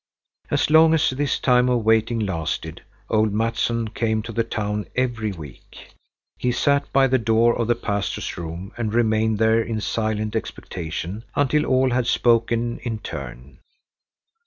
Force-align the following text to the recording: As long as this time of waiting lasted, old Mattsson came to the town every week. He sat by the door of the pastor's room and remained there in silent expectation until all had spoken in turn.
As 0.49 0.71
long 0.71 0.95
as 0.95 1.11
this 1.11 1.37
time 1.39 1.69
of 1.69 1.83
waiting 1.83 2.17
lasted, 2.17 2.81
old 3.07 3.31
Mattsson 3.31 3.93
came 3.93 4.23
to 4.23 4.31
the 4.31 4.43
town 4.43 4.87
every 4.95 5.31
week. 5.31 5.93
He 6.39 6.51
sat 6.51 6.91
by 6.91 7.05
the 7.05 7.19
door 7.19 7.55
of 7.55 7.67
the 7.67 7.75
pastor's 7.75 8.35
room 8.35 8.71
and 8.79 8.95
remained 8.95 9.37
there 9.37 9.61
in 9.61 9.79
silent 9.79 10.35
expectation 10.35 11.23
until 11.35 11.65
all 11.67 11.91
had 11.91 12.07
spoken 12.07 12.79
in 12.79 12.97
turn. 12.97 13.59